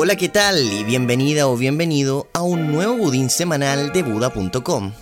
Hola, 0.00 0.14
¿qué 0.14 0.28
tal? 0.28 0.60
Y 0.60 0.84
bienvenida 0.84 1.48
o 1.48 1.56
bienvenido 1.56 2.28
a 2.32 2.42
un 2.42 2.70
nuevo 2.70 2.96
budín 2.96 3.30
semanal 3.30 3.92
de 3.92 4.04
Buda.com. 4.04 4.92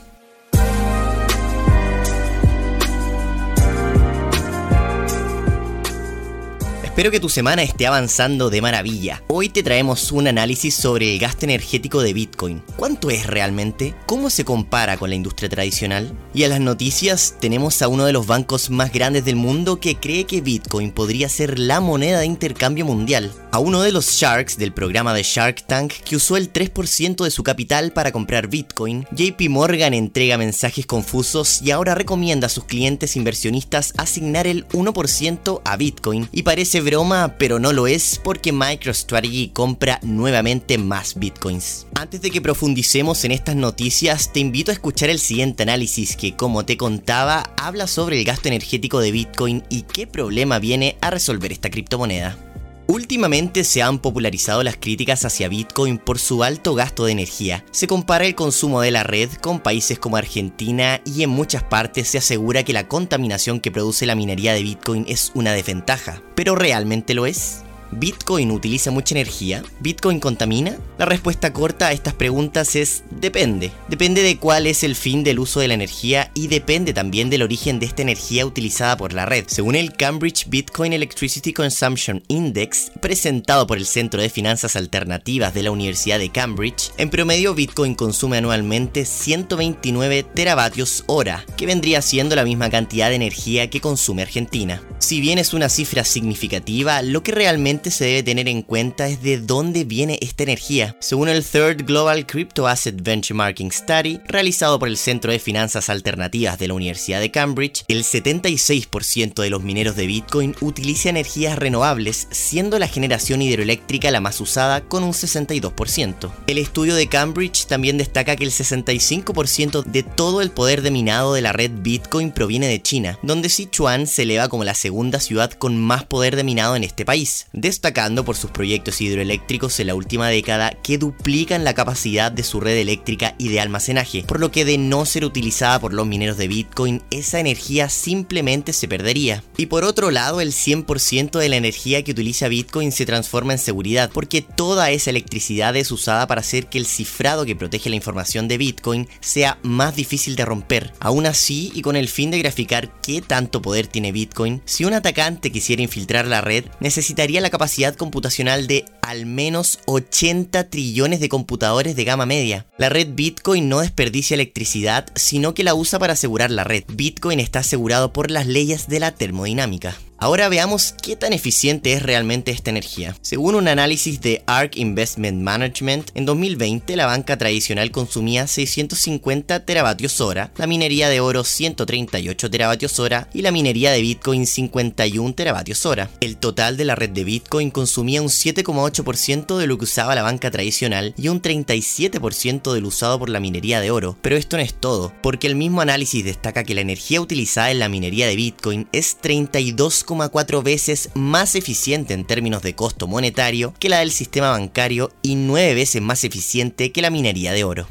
Espero 6.96 7.10
que 7.10 7.20
tu 7.20 7.28
semana 7.28 7.62
esté 7.62 7.86
avanzando 7.86 8.48
de 8.48 8.62
maravilla. 8.62 9.22
Hoy 9.28 9.50
te 9.50 9.62
traemos 9.62 10.12
un 10.12 10.28
análisis 10.28 10.74
sobre 10.74 11.12
el 11.12 11.18
gasto 11.18 11.44
energético 11.44 12.00
de 12.00 12.14
Bitcoin. 12.14 12.62
¿Cuánto 12.74 13.10
es 13.10 13.26
realmente? 13.26 13.94
¿Cómo 14.06 14.30
se 14.30 14.46
compara 14.46 14.96
con 14.96 15.10
la 15.10 15.16
industria 15.16 15.50
tradicional? 15.50 16.10
Y 16.32 16.44
a 16.44 16.48
las 16.48 16.60
noticias 16.60 17.34
tenemos 17.38 17.82
a 17.82 17.88
uno 17.88 18.06
de 18.06 18.14
los 18.14 18.26
bancos 18.26 18.70
más 18.70 18.94
grandes 18.94 19.26
del 19.26 19.36
mundo 19.36 19.78
que 19.78 19.96
cree 19.96 20.24
que 20.24 20.40
Bitcoin 20.40 20.90
podría 20.90 21.28
ser 21.28 21.58
la 21.58 21.82
moneda 21.82 22.20
de 22.20 22.24
intercambio 22.24 22.86
mundial. 22.86 23.30
A 23.52 23.58
uno 23.58 23.82
de 23.82 23.92
los 23.92 24.12
Sharks 24.12 24.56
del 24.56 24.72
programa 24.72 25.12
de 25.12 25.22
Shark 25.22 25.66
Tank 25.66 25.92
que 25.92 26.16
usó 26.16 26.38
el 26.38 26.50
3% 26.50 27.24
de 27.24 27.30
su 27.30 27.42
capital 27.42 27.92
para 27.92 28.10
comprar 28.10 28.48
Bitcoin, 28.48 29.06
JP 29.12 29.50
Morgan 29.50 29.92
entrega 29.92 30.38
mensajes 30.38 30.86
confusos 30.86 31.60
y 31.60 31.72
ahora 31.72 31.94
recomienda 31.94 32.46
a 32.46 32.50
sus 32.50 32.64
clientes 32.64 33.16
inversionistas 33.16 33.92
asignar 33.98 34.46
el 34.46 34.66
1% 34.68 35.60
a 35.62 35.76
Bitcoin 35.76 36.28
y 36.32 36.42
parece 36.42 36.85
broma, 36.86 37.34
pero 37.36 37.58
no 37.58 37.72
lo 37.72 37.86
es 37.88 38.20
porque 38.22 38.52
MicroStrategy 38.52 39.48
compra 39.48 39.98
nuevamente 40.02 40.78
más 40.78 41.16
bitcoins. 41.18 41.86
Antes 41.96 42.22
de 42.22 42.30
que 42.30 42.40
profundicemos 42.40 43.24
en 43.24 43.32
estas 43.32 43.56
noticias, 43.56 44.32
te 44.32 44.40
invito 44.40 44.70
a 44.70 44.74
escuchar 44.74 45.10
el 45.10 45.18
siguiente 45.18 45.64
análisis 45.64 46.16
que, 46.16 46.36
como 46.36 46.64
te 46.64 46.76
contaba, 46.76 47.42
habla 47.56 47.88
sobre 47.88 48.18
el 48.18 48.24
gasto 48.24 48.48
energético 48.48 49.00
de 49.00 49.10
Bitcoin 49.10 49.64
y 49.68 49.82
qué 49.82 50.06
problema 50.06 50.60
viene 50.60 50.96
a 51.00 51.10
resolver 51.10 51.50
esta 51.50 51.70
criptomoneda. 51.70 52.45
Últimamente 52.88 53.64
se 53.64 53.82
han 53.82 53.98
popularizado 53.98 54.62
las 54.62 54.76
críticas 54.76 55.24
hacia 55.24 55.48
Bitcoin 55.48 55.98
por 55.98 56.20
su 56.20 56.44
alto 56.44 56.74
gasto 56.74 57.04
de 57.04 57.12
energía. 57.12 57.64
Se 57.72 57.88
compara 57.88 58.26
el 58.26 58.36
consumo 58.36 58.80
de 58.80 58.92
la 58.92 59.02
red 59.02 59.28
con 59.40 59.58
países 59.58 59.98
como 59.98 60.16
Argentina 60.16 61.00
y 61.04 61.24
en 61.24 61.30
muchas 61.30 61.64
partes 61.64 62.08
se 62.08 62.18
asegura 62.18 62.62
que 62.62 62.72
la 62.72 62.86
contaminación 62.86 63.58
que 63.58 63.72
produce 63.72 64.06
la 64.06 64.14
minería 64.14 64.52
de 64.52 64.62
Bitcoin 64.62 65.04
es 65.08 65.32
una 65.34 65.52
desventaja. 65.52 66.22
¿Pero 66.36 66.54
realmente 66.54 67.14
lo 67.14 67.26
es? 67.26 67.65
¿Bitcoin 67.92 68.50
utiliza 68.50 68.90
mucha 68.90 69.14
energía? 69.14 69.62
¿Bitcoin 69.80 70.20
contamina? 70.20 70.76
La 70.98 71.04
respuesta 71.04 71.52
corta 71.52 71.88
a 71.88 71.92
estas 71.92 72.14
preguntas 72.14 72.76
es 72.76 73.04
depende. 73.10 73.70
Depende 73.88 74.22
de 74.22 74.38
cuál 74.38 74.66
es 74.66 74.82
el 74.82 74.96
fin 74.96 75.24
del 75.24 75.38
uso 75.38 75.60
de 75.60 75.68
la 75.68 75.74
energía 75.74 76.30
y 76.34 76.48
depende 76.48 76.92
también 76.92 77.30
del 77.30 77.42
origen 77.42 77.78
de 77.78 77.86
esta 77.86 78.02
energía 78.02 78.46
utilizada 78.46 78.96
por 78.96 79.12
la 79.12 79.26
red. 79.26 79.44
Según 79.46 79.74
el 79.74 79.92
Cambridge 79.92 80.48
Bitcoin 80.48 80.92
Electricity 80.92 81.52
Consumption 81.52 82.22
Index, 82.28 82.90
presentado 83.00 83.66
por 83.66 83.78
el 83.78 83.86
Centro 83.86 84.20
de 84.20 84.30
Finanzas 84.30 84.76
Alternativas 84.76 85.54
de 85.54 85.62
la 85.62 85.70
Universidad 85.70 86.18
de 86.18 86.30
Cambridge, 86.30 86.92
en 86.98 87.10
promedio 87.10 87.54
Bitcoin 87.54 87.94
consume 87.94 88.38
anualmente 88.38 89.04
129 89.04 90.22
teravatios 90.22 91.04
hora, 91.06 91.44
que 91.56 91.66
vendría 91.66 92.02
siendo 92.02 92.36
la 92.36 92.44
misma 92.44 92.70
cantidad 92.70 93.08
de 93.08 93.16
energía 93.16 93.70
que 93.70 93.80
consume 93.80 94.22
Argentina. 94.22 94.82
Si 94.98 95.20
bien 95.20 95.38
es 95.38 95.54
una 95.54 95.68
cifra 95.68 96.04
significativa, 96.04 97.02
lo 97.02 97.22
que 97.22 97.32
realmente 97.32 97.75
se 97.84 98.04
debe 98.04 98.22
tener 98.22 98.48
en 98.48 98.62
cuenta 98.62 99.08
es 99.08 99.22
de 99.22 99.38
dónde 99.38 99.84
viene 99.84 100.18
esta 100.20 100.42
energía. 100.42 100.96
Según 101.00 101.28
el 101.28 101.44
Third 101.44 101.84
Global 101.84 102.26
Crypto 102.26 102.66
Asset 102.66 103.02
Benchmarking 103.02 103.70
Study, 103.70 104.20
realizado 104.26 104.78
por 104.78 104.88
el 104.88 104.96
Centro 104.96 105.30
de 105.30 105.38
Finanzas 105.38 105.90
Alternativas 105.90 106.58
de 106.58 106.68
la 106.68 106.74
Universidad 106.74 107.20
de 107.20 107.30
Cambridge, 107.30 107.84
el 107.88 108.04
76% 108.04 109.42
de 109.42 109.50
los 109.50 109.62
mineros 109.62 109.96
de 109.96 110.06
Bitcoin 110.06 110.54
utiliza 110.60 111.10
energías 111.10 111.58
renovables, 111.58 112.28
siendo 112.30 112.78
la 112.78 112.88
generación 112.88 113.42
hidroeléctrica 113.42 114.10
la 114.10 114.20
más 114.20 114.40
usada 114.40 114.80
con 114.80 115.04
un 115.04 115.12
62%. 115.12 116.32
El 116.46 116.58
estudio 116.58 116.94
de 116.94 117.08
Cambridge 117.08 117.66
también 117.66 117.98
destaca 117.98 118.36
que 118.36 118.44
el 118.44 118.50
65% 118.50 119.84
de 119.84 120.02
todo 120.02 120.40
el 120.40 120.50
poder 120.50 120.82
de 120.82 120.90
minado 120.90 121.34
de 121.34 121.42
la 121.42 121.52
red 121.52 121.70
Bitcoin 121.74 122.32
proviene 122.32 122.68
de 122.68 122.80
China, 122.80 123.18
donde 123.22 123.48
Sichuan 123.48 124.06
se 124.06 124.22
eleva 124.22 124.48
como 124.48 124.64
la 124.64 124.74
segunda 124.74 125.20
ciudad 125.20 125.52
con 125.52 125.76
más 125.76 126.04
poder 126.04 126.36
de 126.36 126.44
minado 126.44 126.76
en 126.76 126.84
este 126.84 127.04
país 127.04 127.46
destacando 127.66 128.24
por 128.24 128.36
sus 128.36 128.52
proyectos 128.52 129.00
hidroeléctricos 129.00 129.80
en 129.80 129.88
la 129.88 129.96
última 129.96 130.28
década 130.28 130.70
que 130.70 130.98
duplican 130.98 131.64
la 131.64 131.74
capacidad 131.74 132.30
de 132.30 132.44
su 132.44 132.60
red 132.60 132.76
eléctrica 132.76 133.34
y 133.38 133.48
de 133.48 133.58
almacenaje, 133.58 134.22
por 134.22 134.38
lo 134.38 134.52
que 134.52 134.64
de 134.64 134.78
no 134.78 135.04
ser 135.04 135.24
utilizada 135.24 135.80
por 135.80 135.92
los 135.92 136.06
mineros 136.06 136.36
de 136.36 136.46
Bitcoin, 136.46 137.02
esa 137.10 137.40
energía 137.40 137.88
simplemente 137.88 138.72
se 138.72 138.86
perdería. 138.86 139.42
Y 139.56 139.66
por 139.66 139.82
otro 139.82 140.12
lado, 140.12 140.40
el 140.40 140.52
100% 140.52 141.40
de 141.40 141.48
la 141.48 141.56
energía 141.56 142.04
que 142.04 142.12
utiliza 142.12 142.46
Bitcoin 142.46 142.92
se 142.92 143.04
transforma 143.04 143.54
en 143.54 143.58
seguridad, 143.58 144.10
porque 144.14 144.42
toda 144.42 144.92
esa 144.92 145.10
electricidad 145.10 145.74
es 145.74 145.90
usada 145.90 146.28
para 146.28 146.42
hacer 146.42 146.68
que 146.68 146.78
el 146.78 146.86
cifrado 146.86 147.44
que 147.44 147.56
protege 147.56 147.90
la 147.90 147.96
información 147.96 148.46
de 148.46 148.58
Bitcoin 148.58 149.08
sea 149.20 149.58
más 149.64 149.96
difícil 149.96 150.36
de 150.36 150.44
romper. 150.44 150.92
Aún 151.00 151.26
así, 151.26 151.72
y 151.74 151.82
con 151.82 151.96
el 151.96 152.06
fin 152.06 152.30
de 152.30 152.38
graficar 152.38 152.92
qué 153.00 153.22
tanto 153.22 153.60
poder 153.60 153.88
tiene 153.88 154.12
Bitcoin, 154.12 154.62
si 154.64 154.84
un 154.84 154.94
atacante 154.94 155.50
quisiera 155.50 155.82
infiltrar 155.82 156.28
la 156.28 156.42
red, 156.42 156.64
necesitaría 156.78 157.40
la 157.40 157.50
capacidad 157.56 157.94
computacional 157.94 158.66
de 158.66 158.84
al 159.00 159.24
menos 159.24 159.78
80 159.86 160.68
trillones 160.68 161.20
de 161.20 161.30
computadores 161.30 161.96
de 161.96 162.04
gama 162.04 162.26
media. 162.26 162.66
La 162.76 162.90
red 162.90 163.08
Bitcoin 163.14 163.70
no 163.70 163.80
desperdicia 163.80 164.34
electricidad, 164.34 165.06
sino 165.14 165.54
que 165.54 165.64
la 165.64 165.74
usa 165.74 165.98
para 165.98 166.12
asegurar 166.12 166.50
la 166.50 166.64
red. 166.64 166.84
Bitcoin 166.92 167.40
está 167.40 167.60
asegurado 167.60 168.12
por 168.12 168.30
las 168.30 168.46
leyes 168.46 168.88
de 168.88 169.00
la 169.00 169.12
termodinámica. 169.12 169.96
Ahora 170.18 170.48
veamos 170.48 170.94
qué 171.02 171.14
tan 171.14 171.34
eficiente 171.34 171.92
es 171.92 172.02
realmente 172.02 172.50
esta 172.50 172.70
energía. 172.70 173.14
Según 173.20 173.54
un 173.54 173.68
análisis 173.68 174.22
de 174.22 174.42
ARK 174.46 174.76
Investment 174.78 175.42
Management, 175.42 176.10
en 176.14 176.24
2020 176.24 176.96
la 176.96 177.04
banca 177.04 177.36
tradicional 177.36 177.90
consumía 177.90 178.46
650 178.46 179.66
teravatios 179.66 180.22
hora, 180.22 180.52
la 180.56 180.66
minería 180.66 181.10
de 181.10 181.20
oro 181.20 181.44
138 181.44 182.50
teravatios 182.50 182.98
hora 182.98 183.28
y 183.34 183.42
la 183.42 183.52
minería 183.52 183.92
de 183.92 184.00
Bitcoin 184.00 184.46
51 184.46 185.34
teravatios 185.34 185.84
hora. 185.84 186.08
El 186.20 186.38
total 186.38 186.78
de 186.78 186.86
la 186.86 186.94
red 186.94 187.10
de 187.10 187.24
Bitcoin 187.24 187.70
consumía 187.70 188.22
un 188.22 188.28
7,8% 188.28 189.58
de 189.58 189.66
lo 189.66 189.76
que 189.76 189.84
usaba 189.84 190.14
la 190.14 190.22
banca 190.22 190.50
tradicional 190.50 191.12
y 191.18 191.28
un 191.28 191.42
37% 191.42 192.72
del 192.72 192.86
usado 192.86 193.18
por 193.18 193.28
la 193.28 193.40
minería 193.40 193.80
de 193.82 193.90
oro. 193.90 194.16
Pero 194.22 194.36
esto 194.36 194.56
no 194.56 194.62
es 194.62 194.72
todo, 194.72 195.12
porque 195.22 195.46
el 195.46 195.56
mismo 195.56 195.82
análisis 195.82 196.24
destaca 196.24 196.64
que 196.64 196.74
la 196.74 196.80
energía 196.80 197.20
utilizada 197.20 197.70
en 197.70 197.80
la 197.80 197.90
minería 197.90 198.26
de 198.26 198.36
Bitcoin 198.36 198.88
es 198.92 199.18
32 199.20 200.05
2,4 200.06 200.62
veces 200.62 201.10
más 201.14 201.54
eficiente 201.54 202.14
en 202.14 202.24
términos 202.24 202.62
de 202.62 202.74
costo 202.74 203.06
monetario 203.06 203.74
que 203.78 203.88
la 203.88 203.98
del 203.98 204.12
sistema 204.12 204.50
bancario 204.50 205.10
y 205.22 205.34
9 205.34 205.74
veces 205.74 206.00
más 206.00 206.24
eficiente 206.24 206.92
que 206.92 207.02
la 207.02 207.10
minería 207.10 207.52
de 207.52 207.64
oro. 207.64 207.86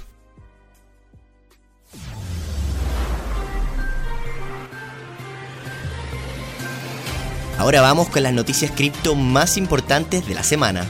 Ahora 7.58 7.81
vamos 7.81 8.09
con 8.09 8.24
las 8.24 8.34
noticias 8.34 8.72
cripto 8.72 9.16
más 9.16 9.58
importantes 9.58 10.28
de 10.28 10.34
la 10.36 10.44
semana. 10.44 10.86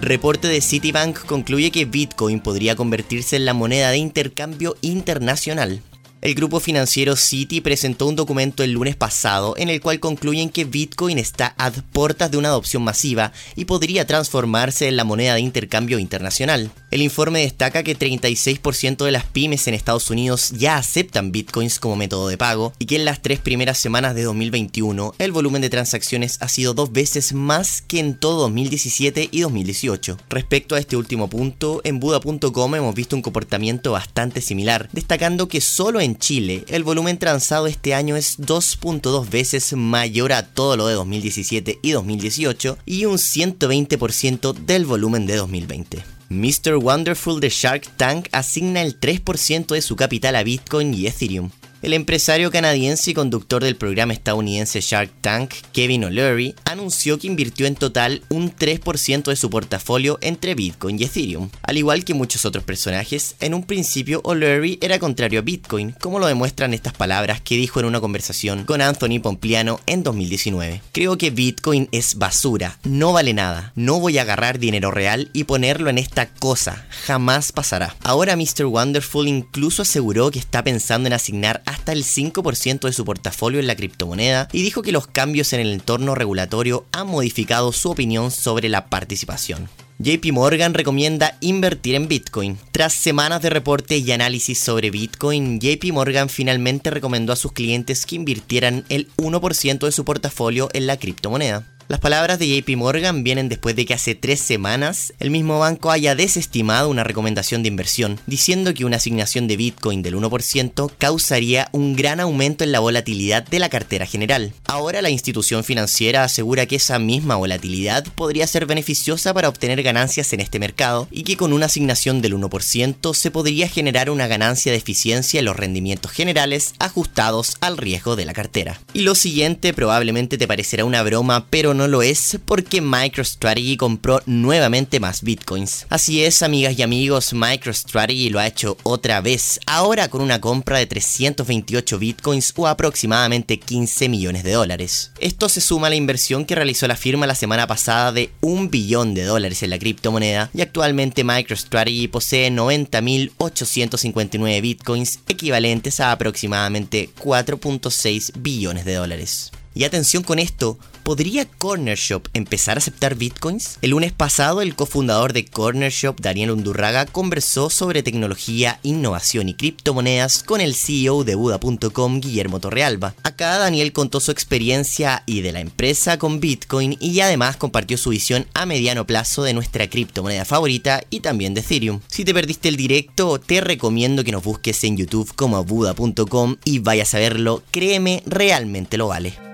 Reporte 0.00 0.48
de 0.48 0.60
Citibank 0.60 1.24
concluye 1.24 1.70
que 1.70 1.84
Bitcoin 1.84 2.40
podría 2.40 2.74
convertirse 2.74 3.36
en 3.36 3.44
la 3.44 3.54
moneda 3.54 3.90
de 3.90 3.98
intercambio 3.98 4.76
internacional. 4.80 5.82
El 6.22 6.34
grupo 6.34 6.60
financiero 6.60 7.16
Citi 7.16 7.62
presentó 7.62 8.06
un 8.06 8.14
documento 8.14 8.62
el 8.62 8.72
lunes 8.72 8.94
pasado 8.94 9.54
en 9.56 9.70
el 9.70 9.80
cual 9.80 10.00
concluyen 10.00 10.50
que 10.50 10.66
Bitcoin 10.66 11.18
está 11.18 11.54
a 11.56 11.70
puertas 11.70 12.30
de 12.30 12.36
una 12.36 12.48
adopción 12.48 12.82
masiva 12.82 13.32
y 13.56 13.64
podría 13.64 14.06
transformarse 14.06 14.86
en 14.88 14.96
la 14.96 15.04
moneda 15.04 15.34
de 15.34 15.40
intercambio 15.40 15.98
internacional. 15.98 16.70
El 16.90 17.02
informe 17.02 17.42
destaca 17.42 17.84
que 17.84 17.96
36% 17.96 19.04
de 19.04 19.12
las 19.12 19.24
pymes 19.24 19.68
en 19.68 19.74
Estados 19.74 20.10
Unidos 20.10 20.50
ya 20.50 20.76
aceptan 20.76 21.30
Bitcoins 21.30 21.78
como 21.78 21.94
método 21.94 22.26
de 22.26 22.36
pago 22.36 22.72
y 22.80 22.86
que 22.86 22.96
en 22.96 23.04
las 23.04 23.22
tres 23.22 23.38
primeras 23.38 23.78
semanas 23.78 24.16
de 24.16 24.24
2021 24.24 25.14
el 25.18 25.30
volumen 25.30 25.62
de 25.62 25.70
transacciones 25.70 26.38
ha 26.40 26.48
sido 26.48 26.74
dos 26.74 26.90
veces 26.90 27.32
más 27.32 27.80
que 27.80 28.00
en 28.00 28.14
todo 28.14 28.40
2017 28.40 29.28
y 29.30 29.40
2018. 29.42 30.16
Respecto 30.28 30.74
a 30.74 30.80
este 30.80 30.96
último 30.96 31.30
punto, 31.30 31.80
en 31.84 32.00
Buda.com 32.00 32.74
hemos 32.74 32.94
visto 32.96 33.14
un 33.14 33.22
comportamiento 33.22 33.92
bastante 33.92 34.40
similar, 34.40 34.88
destacando 34.90 35.46
que 35.46 35.60
solo 35.60 36.00
en 36.00 36.18
Chile, 36.18 36.64
el 36.66 36.82
volumen 36.82 37.18
transado 37.18 37.68
este 37.68 37.94
año 37.94 38.16
es 38.16 38.40
2.2 38.40 39.30
veces 39.30 39.74
mayor 39.74 40.32
a 40.32 40.44
todo 40.44 40.76
lo 40.76 40.88
de 40.88 40.94
2017 40.94 41.78
y 41.82 41.92
2018 41.92 42.78
y 42.84 43.04
un 43.04 43.16
120% 43.16 44.54
del 44.54 44.86
volumen 44.86 45.28
de 45.28 45.36
2020. 45.36 46.19
Mr. 46.30 46.76
Wonderful 46.80 47.40
de 47.40 47.48
Shark 47.48 47.88
Tank 47.96 48.28
asigna 48.30 48.82
el 48.82 49.00
3% 49.00 49.74
de 49.74 49.82
su 49.82 49.96
capital 49.96 50.36
a 50.36 50.44
Bitcoin 50.44 50.94
y 50.94 51.08
Ethereum. 51.08 51.50
El 51.82 51.94
empresario 51.94 52.50
canadiense 52.50 53.10
y 53.10 53.14
conductor 53.14 53.64
del 53.64 53.74
programa 53.74 54.12
estadounidense 54.12 54.82
Shark 54.82 55.10
Tank, 55.22 55.54
Kevin 55.72 56.04
O'Leary, 56.04 56.54
anunció 56.66 57.18
que 57.18 57.26
invirtió 57.26 57.66
en 57.66 57.74
total 57.74 58.22
un 58.28 58.54
3% 58.54 59.22
de 59.22 59.36
su 59.36 59.48
portafolio 59.48 60.18
entre 60.20 60.54
Bitcoin 60.54 61.00
y 61.00 61.04
Ethereum. 61.04 61.48
Al 61.62 61.78
igual 61.78 62.04
que 62.04 62.12
muchos 62.12 62.44
otros 62.44 62.64
personajes, 62.64 63.34
en 63.40 63.54
un 63.54 63.62
principio 63.62 64.20
O'Leary 64.24 64.78
era 64.82 64.98
contrario 64.98 65.38
a 65.38 65.42
Bitcoin, 65.42 65.92
como 65.92 66.18
lo 66.18 66.26
demuestran 66.26 66.74
estas 66.74 66.92
palabras 66.92 67.40
que 67.40 67.56
dijo 67.56 67.80
en 67.80 67.86
una 67.86 68.00
conversación 68.00 68.64
con 68.64 68.82
Anthony 68.82 69.18
Pompliano 69.22 69.80
en 69.86 70.02
2019. 70.02 70.82
Creo 70.92 71.16
que 71.16 71.30
Bitcoin 71.30 71.88
es 71.92 72.16
basura, 72.16 72.78
no 72.84 73.14
vale 73.14 73.32
nada, 73.32 73.72
no 73.74 74.00
voy 74.00 74.18
a 74.18 74.22
agarrar 74.22 74.58
dinero 74.58 74.90
real 74.90 75.30
y 75.32 75.44
ponerlo 75.44 75.88
en 75.88 75.96
esta 75.96 76.26
cosa, 76.26 76.86
jamás 77.06 77.52
pasará. 77.52 77.96
Ahora 78.04 78.36
Mr. 78.36 78.66
Wonderful 78.66 79.26
incluso 79.26 79.80
aseguró 79.80 80.30
que 80.30 80.38
está 80.38 80.62
pensando 80.62 81.06
en 81.06 81.14
asignar 81.14 81.62
hasta 81.70 81.92
el 81.92 82.04
5% 82.04 82.80
de 82.80 82.92
su 82.92 83.04
portafolio 83.04 83.60
en 83.60 83.66
la 83.66 83.76
criptomoneda 83.76 84.48
y 84.52 84.62
dijo 84.62 84.82
que 84.82 84.92
los 84.92 85.06
cambios 85.06 85.52
en 85.52 85.60
el 85.60 85.72
entorno 85.72 86.14
regulatorio 86.14 86.84
han 86.92 87.06
modificado 87.06 87.72
su 87.72 87.90
opinión 87.90 88.30
sobre 88.30 88.68
la 88.68 88.86
participación. 88.86 89.68
JP 89.98 90.32
Morgan 90.32 90.74
recomienda 90.74 91.36
invertir 91.40 91.94
en 91.94 92.08
Bitcoin. 92.08 92.58
Tras 92.72 92.94
semanas 92.94 93.42
de 93.42 93.50
reportes 93.50 94.00
y 94.00 94.10
análisis 94.12 94.58
sobre 94.58 94.90
Bitcoin, 94.90 95.60
JP 95.60 95.92
Morgan 95.92 96.28
finalmente 96.28 96.90
recomendó 96.90 97.34
a 97.34 97.36
sus 97.36 97.52
clientes 97.52 98.06
que 98.06 98.16
invirtieran 98.16 98.84
el 98.88 99.08
1% 99.18 99.78
de 99.78 99.92
su 99.92 100.04
portafolio 100.04 100.70
en 100.72 100.86
la 100.86 100.96
criptomoneda. 100.96 101.66
Las 101.90 101.98
palabras 101.98 102.38
de 102.38 102.46
JP 102.46 102.76
Morgan 102.76 103.24
vienen 103.24 103.48
después 103.48 103.74
de 103.74 103.84
que 103.84 103.94
hace 103.94 104.14
tres 104.14 104.38
semanas 104.38 105.12
el 105.18 105.32
mismo 105.32 105.58
banco 105.58 105.90
haya 105.90 106.14
desestimado 106.14 106.88
una 106.88 107.02
recomendación 107.02 107.64
de 107.64 107.68
inversión, 107.68 108.20
diciendo 108.28 108.72
que 108.72 108.84
una 108.84 108.98
asignación 108.98 109.48
de 109.48 109.56
Bitcoin 109.56 110.00
del 110.00 110.14
1% 110.14 110.92
causaría 110.98 111.68
un 111.72 111.96
gran 111.96 112.20
aumento 112.20 112.62
en 112.62 112.70
la 112.70 112.78
volatilidad 112.78 113.42
de 113.42 113.58
la 113.58 113.70
cartera 113.70 114.06
general. 114.06 114.52
Ahora 114.66 115.02
la 115.02 115.10
institución 115.10 115.64
financiera 115.64 116.22
asegura 116.22 116.66
que 116.66 116.76
esa 116.76 117.00
misma 117.00 117.34
volatilidad 117.34 118.04
podría 118.14 118.46
ser 118.46 118.66
beneficiosa 118.66 119.34
para 119.34 119.48
obtener 119.48 119.82
ganancias 119.82 120.32
en 120.32 120.38
este 120.38 120.60
mercado 120.60 121.08
y 121.10 121.24
que 121.24 121.36
con 121.36 121.52
una 121.52 121.66
asignación 121.66 122.22
del 122.22 122.36
1% 122.36 123.14
se 123.14 123.32
podría 123.32 123.66
generar 123.66 124.10
una 124.10 124.28
ganancia 124.28 124.70
de 124.70 124.78
eficiencia 124.78 125.40
en 125.40 125.46
los 125.46 125.56
rendimientos 125.56 126.12
generales 126.12 126.72
ajustados 126.78 127.56
al 127.60 127.76
riesgo 127.76 128.14
de 128.14 128.26
la 128.26 128.32
cartera. 128.32 128.80
Y 128.94 129.00
lo 129.00 129.16
siguiente 129.16 129.74
probablemente 129.74 130.38
te 130.38 130.46
parecerá 130.46 130.84
una 130.84 131.02
broma, 131.02 131.48
pero 131.50 131.74
no 131.79 131.79
no 131.80 131.88
lo 131.88 132.02
es 132.02 132.38
porque 132.44 132.82
MicroStrategy 132.82 133.78
compró 133.78 134.20
nuevamente 134.26 135.00
más 135.00 135.22
bitcoins. 135.22 135.86
Así 135.88 136.22
es, 136.22 136.42
amigas 136.42 136.78
y 136.78 136.82
amigos, 136.82 137.32
MicroStrategy 137.32 138.28
lo 138.28 138.38
ha 138.38 138.46
hecho 138.46 138.76
otra 138.82 139.22
vez, 139.22 139.58
ahora 139.64 140.08
con 140.08 140.20
una 140.20 140.42
compra 140.42 140.76
de 140.76 140.84
328 140.84 141.98
bitcoins 141.98 142.52
o 142.54 142.66
aproximadamente 142.66 143.58
15 143.58 144.10
millones 144.10 144.44
de 144.44 144.52
dólares. 144.52 145.12
Esto 145.20 145.48
se 145.48 145.62
suma 145.62 145.86
a 145.86 145.90
la 145.90 145.96
inversión 145.96 146.44
que 146.44 146.54
realizó 146.54 146.86
la 146.86 146.96
firma 146.96 147.26
la 147.26 147.34
semana 147.34 147.66
pasada 147.66 148.12
de 148.12 148.30
un 148.42 148.70
billón 148.70 149.14
de 149.14 149.24
dólares 149.24 149.62
en 149.62 149.70
la 149.70 149.78
criptomoneda 149.78 150.50
y 150.52 150.60
actualmente 150.60 151.24
MicroStrategy 151.24 152.08
posee 152.08 152.50
90.859 152.50 154.60
bitcoins 154.60 155.20
equivalentes 155.28 155.98
a 156.00 156.12
aproximadamente 156.12 157.08
4.6 157.18 158.32
billones 158.36 158.84
de 158.84 158.96
dólares. 158.96 159.50
Y 159.72 159.84
atención 159.84 160.24
con 160.24 160.40
esto, 160.40 160.78
¿podría 161.04 161.44
Corner 161.44 161.96
Shop 161.96 162.28
empezar 162.34 162.76
a 162.76 162.78
aceptar 162.78 163.14
bitcoins? 163.14 163.78
El 163.82 163.90
lunes 163.90 164.12
pasado, 164.12 164.62
el 164.62 164.74
cofundador 164.74 165.32
de 165.32 165.44
Corner 165.44 165.92
Shop, 165.92 166.20
Daniel 166.20 166.50
Undurraga, 166.50 167.06
conversó 167.06 167.70
sobre 167.70 168.02
tecnología, 168.02 168.80
innovación 168.82 169.48
y 169.48 169.54
criptomonedas 169.54 170.42
con 170.42 170.60
el 170.60 170.74
CEO 170.74 171.22
de 171.22 171.36
Buda.com, 171.36 172.20
Guillermo 172.20 172.58
Torrealba. 172.58 173.14
Acá 173.22 173.58
Daniel 173.58 173.92
contó 173.92 174.18
su 174.18 174.32
experiencia 174.32 175.22
y 175.24 175.40
de 175.40 175.52
la 175.52 175.60
empresa 175.60 176.18
con 176.18 176.40
Bitcoin 176.40 176.96
y 177.00 177.20
además 177.20 177.56
compartió 177.56 177.96
su 177.96 178.10
visión 178.10 178.46
a 178.54 178.66
mediano 178.66 179.06
plazo 179.06 179.44
de 179.44 179.54
nuestra 179.54 179.88
criptomoneda 179.88 180.44
favorita 180.44 181.02
y 181.10 181.20
también 181.20 181.54
de 181.54 181.60
Ethereum. 181.60 182.00
Si 182.08 182.24
te 182.24 182.34
perdiste 182.34 182.68
el 182.68 182.76
directo, 182.76 183.38
te 183.38 183.60
recomiendo 183.60 184.24
que 184.24 184.32
nos 184.32 184.42
busques 184.42 184.82
en 184.82 184.96
YouTube 184.96 185.32
como 185.36 185.62
Buda.com 185.64 186.56
y 186.64 186.80
vayas 186.80 187.14
a 187.14 187.18
verlo, 187.18 187.62
créeme, 187.70 188.22
realmente 188.26 188.96
lo 188.96 189.06
vale. 189.06 189.49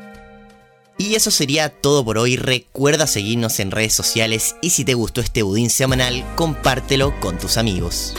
Y 0.98 1.14
eso 1.14 1.30
sería 1.30 1.68
todo 1.68 2.04
por 2.04 2.18
hoy. 2.18 2.36
Recuerda 2.36 3.06
seguirnos 3.06 3.60
en 3.60 3.70
redes 3.70 3.92
sociales 3.92 4.56
y 4.62 4.70
si 4.70 4.84
te 4.84 4.94
gustó 4.94 5.20
este 5.20 5.42
budín 5.42 5.70
semanal, 5.70 6.24
compártelo 6.36 7.18
con 7.20 7.38
tus 7.38 7.58
amigos. 7.58 8.14